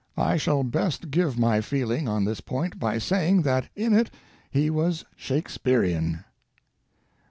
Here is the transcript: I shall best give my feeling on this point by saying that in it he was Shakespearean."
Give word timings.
I 0.17 0.35
shall 0.35 0.63
best 0.63 1.11
give 1.11 1.37
my 1.37 1.61
feeling 1.61 2.07
on 2.07 2.25
this 2.25 2.41
point 2.41 2.79
by 2.79 2.97
saying 2.97 3.43
that 3.43 3.69
in 3.75 3.93
it 3.93 4.09
he 4.49 4.71
was 4.71 5.05
Shakespearean." 5.15 6.23